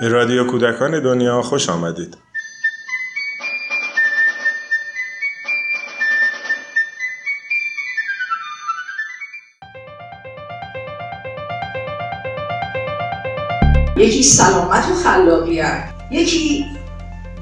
[0.00, 2.16] به رادیو کودکان دنیا خوش آمدید.
[13.96, 16.66] یکی سلامت و خلاقیت یکی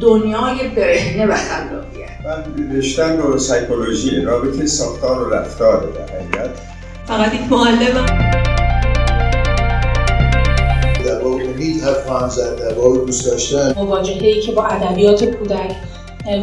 [0.00, 2.08] دنیای برهنه و خلاقیت.
[2.24, 6.50] من رشتم رو سایکولوژی رابطه ساختار و رفتار در حقیقت.
[7.06, 8.57] فقط یک معلمم.
[11.80, 13.74] حرف زد در دوست داشتن.
[13.76, 15.76] مواجهه که با ادبیات کودک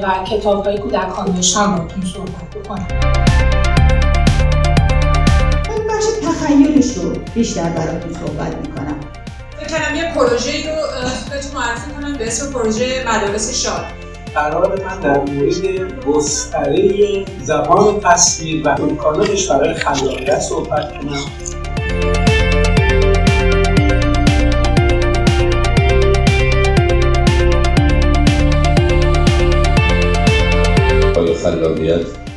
[0.03, 2.87] و کتاب های کودکان داشتم باتون صحبت بکنم.
[5.69, 8.99] من بخش تخیلش رو بیشتر براتون صحبت می‌کنم.
[9.59, 10.81] فکر کردم یه پروژه رو
[11.31, 13.85] بهتون معرفی کنم به اسم پروژه مدارس شاد.
[14.35, 22.24] قرار من در مورد گستره زبان تصویر و امکاناتش برای خلاقیت صحبت کنم.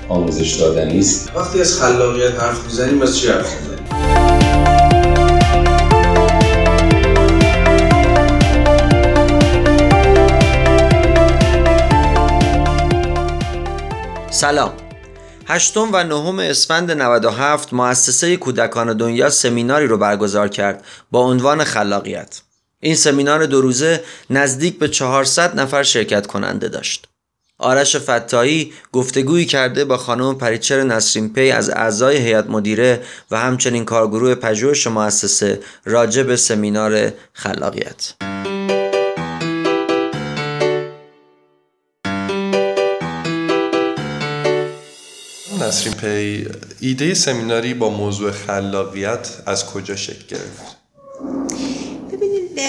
[0.08, 1.30] آموزش دادنی است.
[1.34, 3.78] وقتی از خلاقیت حرف می‌زنیم از چی حرف می‌زنیم
[14.30, 14.72] سلام.
[15.46, 22.40] هشتم و نهم اسفند 97 مؤسسه کودکان دنیا سمیناری رو برگزار کرد با عنوان خلاقیت.
[22.80, 27.08] این سمینار دو روزه نزدیک به 400 نفر شرکت کننده داشت.
[27.58, 33.84] آرش فتایی گفتگویی کرده با خانم پریچر نسرین پی از اعضای هیئت مدیره و همچنین
[33.84, 38.14] کارگروه پژوهش مؤسسه راجع به سمینار خلاقیت
[45.60, 46.48] نسرین پی
[46.80, 50.76] ایده سمیناری با موضوع خلاقیت از کجا شکل گرفت؟
[52.12, 52.60] ببینید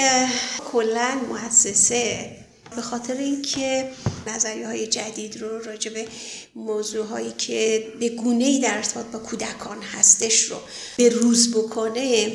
[0.71, 2.38] کلا مؤسسه
[2.79, 3.89] به خاطر اینکه
[4.27, 6.07] نظریه های جدید رو راجع به
[6.55, 10.57] موضوع هایی که به گونه ای در ارتباط با کودکان هستش رو
[10.97, 12.31] به روز بکنه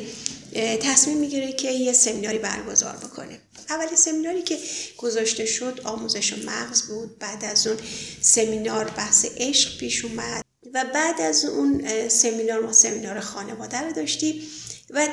[0.81, 3.39] تصمیم می‌گیره که یه سمیناری برگزار بکنه.
[3.69, 4.57] اول سمیناری که
[4.97, 7.19] گذاشته شد آموزش و مغز بود.
[7.19, 7.77] بعد از اون
[8.21, 14.41] سمینار بحث عشق پیش اومد و بعد از اون سمینار ما سمینار خانواده رو داشتیم
[14.89, 15.07] و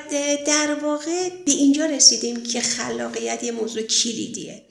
[0.47, 4.62] در واقع به اینجا رسیدیم که خلاقیت یه موضوع کلیدیه.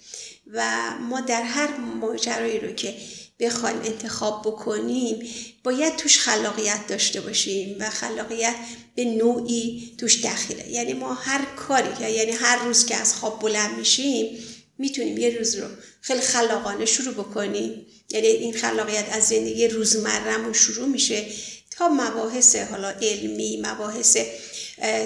[0.54, 2.96] و ما در هر ماجرایی رو که
[3.40, 5.28] بخوایم انتخاب بکنیم
[5.64, 8.56] باید توش خلاقیت داشته باشیم و خلاقیت
[8.96, 10.70] به نوعی توش داخله.
[10.70, 14.38] یعنی ما هر کاری یعنی هر روز که از خواب بلند میشیم
[14.78, 15.68] می‌تونیم یه روز رو
[16.02, 17.86] خیلی خلاقانه شروع بکنیم.
[18.10, 21.26] یعنی این خلاقیت از زندگی روزمرهمون شروع میشه
[21.72, 24.18] تا مباحث حالا علمی مباحث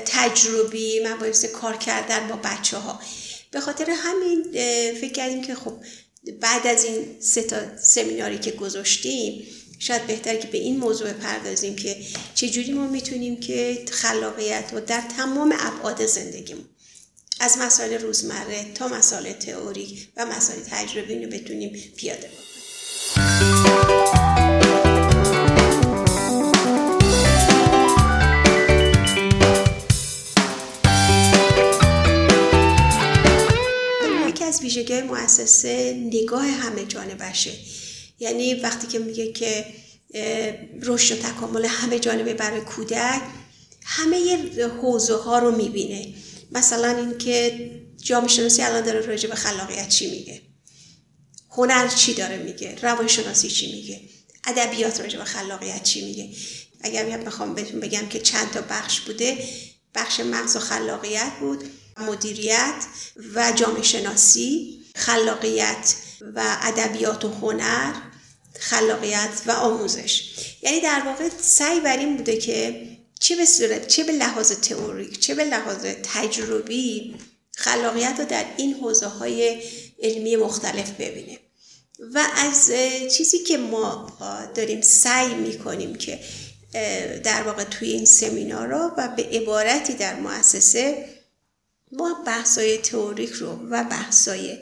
[0.05, 2.99] تجربی مباحث کار کردن با بچه ها
[3.55, 4.43] به خاطر همین
[4.93, 5.73] فکر کردیم که خب
[6.39, 9.47] بعد از این سه تا سمیناری که گذاشتیم
[9.79, 11.97] شاید بهتر که به این موضوع پردازیم که
[12.35, 16.65] چجوری ما می‌تونیم که خلاقیت رو در تمام ابعاد زندگیمون
[17.39, 22.54] از مسائل روزمره تا مسائل تئوریک و مسائل تجربی رو بتونیم پیاده بکنیم
[36.87, 37.51] جانبشه
[38.19, 39.65] یعنی وقتی که میگه که
[40.81, 43.21] رشد و تکامل همه جانبه برای کودک
[43.83, 44.37] همه
[44.81, 46.13] حوزه ها رو می‌بینه.
[46.51, 50.41] مثلا این که جامعه شناسی الان داره راجع به خلاقیت چی میگه؟
[51.49, 54.01] هنر چی داره میگه؟ روانشناسی چی میگه؟
[54.43, 56.29] ادبیات راجع به خلاقیت چی میگه؟
[56.81, 59.37] اگر بخوام بهتون بگم که چند تا بخش بوده.
[59.95, 61.63] بخش مغز و خلاقیت بود
[61.97, 62.85] مدیریت
[63.35, 65.95] و جامعه شناسی خلاقیت
[66.35, 67.93] و ادبیات و هنر
[68.59, 70.31] خلاقیت و آموزش.
[70.61, 72.87] یعنی در واقع سعی بر این بوده که
[73.19, 77.15] چه به صورت چه به لحاظ تئوریک چه به لحاظ تجربی
[77.55, 79.61] خلاقیت رو در این حوزه های
[80.03, 81.39] علمی مختلف ببینه.
[82.13, 82.71] و از
[83.17, 84.17] چیزی که ما
[84.55, 86.19] داریم سعی می‌کنیم که
[87.23, 91.09] در واقع توی این سمینارها و به عبارتی در مؤسسه
[91.91, 94.57] ما بحثای تئوریک رو و بحثای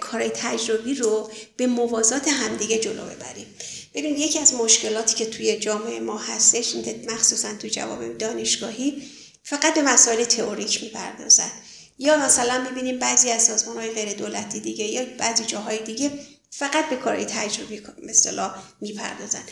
[0.00, 3.46] کار تجربی رو به موازات همدیگه جلو ببریم.
[3.94, 6.74] ببین یکی از مشکلاتی که توی جامعه ما هستش
[7.08, 9.02] مخصوصا تو جواب دانشگاهی
[9.42, 11.50] فقط به مسائل تئوریک می‌پردازن.
[11.98, 16.10] یا مثلا می‌بینیم بعضی از سازمان های غیر دولتی دیگه یا بعضی جاهای دیگه
[16.50, 19.42] فقط به کارهای تجربی مثلا می‌پردازن.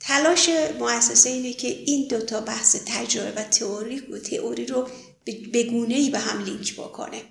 [0.00, 4.88] تلاش مؤسسه اینه که این دوتا بحث تجربه و تئوری تئوری رو
[5.52, 7.22] به گونه ای به هم لینک بکنه.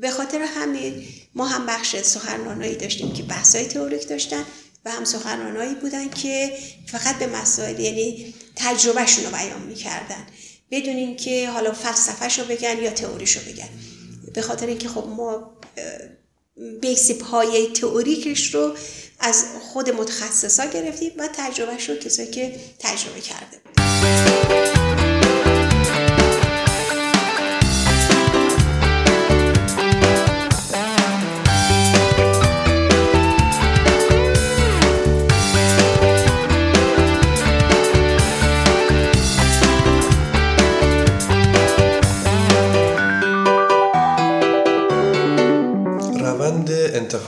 [0.00, 1.04] به خاطر همین
[1.34, 4.44] ما هم بخش سخنرانایی داشتیم که بحثای تئوریک داشتن
[4.84, 10.26] و هم سخنرانایی بودن که فقط به مسائل یعنی تجربهشون رو بیان می‌کردن.
[10.70, 13.68] بدون اینکه حالا فلسفهش رو بگن یا تئوریش رو بگن.
[14.34, 15.52] به خاطر اینکه خب ما
[16.80, 18.74] بیسی پایه تئوریکش رو
[19.20, 24.45] از خود متخصصا گرفتیم و تجربهش رو کسایی که تجربه کرده بود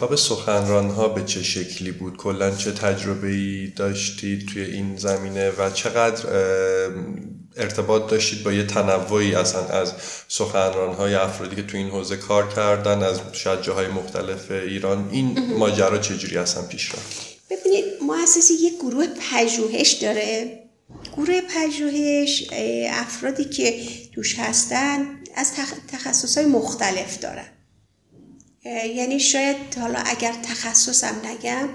[0.08, 5.50] انتخاب سخنران ها به چه شکلی بود؟ کلا چه تجربه ای داشتید توی این زمینه
[5.50, 6.28] و چقدر
[7.56, 9.92] ارتباط داشتید با یه تنوعی اصلا از
[10.28, 15.54] سخنران های افرادی که توی این حوزه کار کردن از شاید جاهای مختلف ایران؟ این
[15.58, 20.58] ماجرا چجوری اصلا پیش رفت؟ ببینید مؤسسه یک گروه پژوهش داره.
[21.16, 22.50] گروه پژوهش
[22.90, 23.80] افرادی که
[24.14, 25.52] توش هستن از
[25.92, 27.57] تخصص های مختلف دارن.
[28.64, 31.68] یعنی شاید حالا اگر تخصصم نگم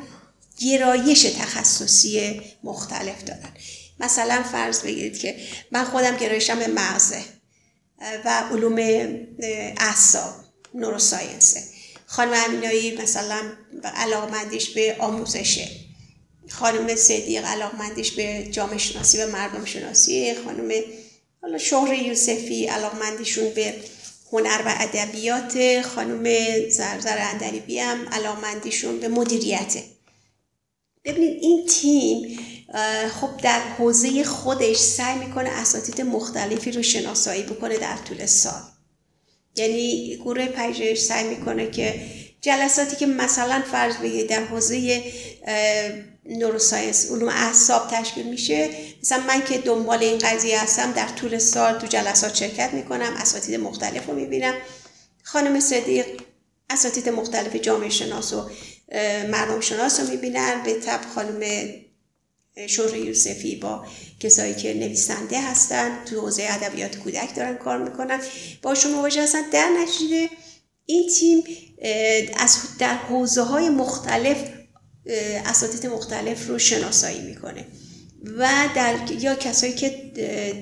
[0.60, 3.52] گرایش تخصصی مختلف دارن.
[4.00, 5.36] مثلا فرض بگیرید که
[5.72, 7.22] من خودم گرایشم به مغزه
[8.26, 8.78] و علوم
[9.78, 10.34] اعصاب
[10.74, 11.64] نوروساینسه.
[12.06, 13.42] خانم امینایی مثلا
[13.84, 15.68] علاقمندیش به آموزشه.
[16.50, 20.36] خانم صدیق علاقمندیش به جامعه شناسی و مردم شناسی.
[20.46, 20.72] خانم
[21.42, 23.74] حالا شهر یوسفی علاقمندیشون به
[24.34, 26.24] هنر و ادبیات خانم
[26.70, 29.84] زرزر اندریبی هم علاقمندیشون به مدیریته.
[31.06, 32.40] ببینید این تیم
[33.22, 38.62] خب در حوزه خودش سعی می‌کنه اساتید مختلفی رو شناسایی بکنه در طول سال.
[39.56, 42.02] یعنی گروه پژوهش سعی می‌کنه که
[42.42, 45.04] جلساتی که مثلا فرض بگیرید در حوزه
[46.26, 48.70] نوروساینس علوم اعصاب تشکیل میشه.
[49.02, 53.60] مثلا من که دنبال این قضیه هستم در طول سال تو جلسات شرکت می‌کنم اساتید
[53.60, 54.54] مختلف رو می‌بینم.
[55.24, 56.06] خانم صدیق
[56.70, 58.50] اساتید مختلف جامعه شناس و
[59.30, 60.64] مردم شناس رو می‌بینن.
[60.64, 61.70] به تب خانم
[62.68, 63.86] شهر یوسفی با
[64.20, 68.20] کسایی که نویسنده هستن تو حوزه ادبیات کودک دارن کار می‌کنن.
[68.62, 69.50] باشون مواجه هستن.
[69.50, 70.30] در نتیجه
[70.86, 71.44] این تیم
[72.38, 74.38] از در حوزه های مختلف
[75.46, 77.66] اساتید مختلف رو شناسایی می‌کنه.
[78.38, 80.12] و در یا کسایی که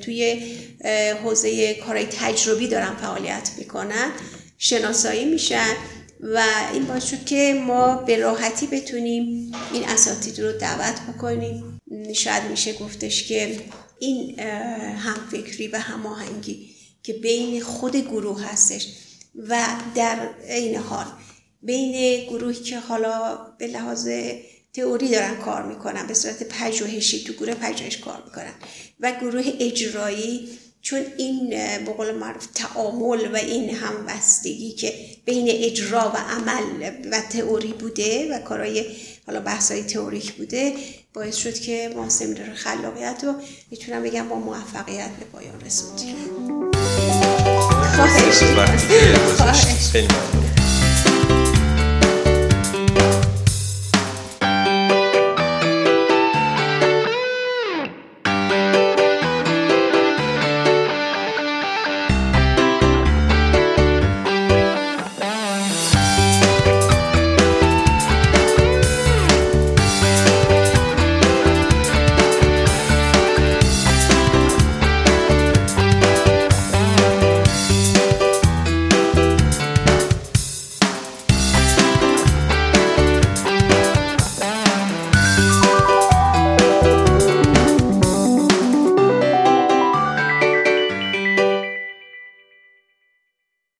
[0.04, 0.42] توی
[1.24, 4.12] حوزه کارهای تجربی دارن فعالیت می‌کنن
[4.58, 5.74] شناسایی میشن
[6.22, 6.44] و
[6.74, 11.82] این باعث شد که ما به راحتی بتونیم این اساتید رو دعوت بکنیم.
[12.14, 13.60] شاید میشه گفتش که
[14.00, 14.40] این
[14.98, 18.88] همفکری و هماهنگی که بین خود گروه هستش
[19.50, 19.66] و
[19.96, 21.06] در این حال
[21.64, 24.10] بین گروهی که حالا به لحاظ
[24.74, 28.54] تئوری دارن کار می‌کنن به صورت پژوهشی تو گروه پژوهش کار می‌کنن
[29.00, 30.50] و گروه اجرایی
[30.82, 31.50] چون این
[31.86, 34.94] به قول معروف تعامل و این همبستگی که
[35.26, 38.86] بین اجرا و عمل و تئوری بوده و کارهای
[39.28, 40.74] حالا بحثای تئوریک بوده
[41.14, 43.34] باعث شد که ما سمینار خلاقیت رو
[43.72, 46.16] می‌تونم بگم با موفقیت به پایان رسوندیم.
[49.38, 49.90] خواهش.
[49.92, 50.51] خیلی ممنون.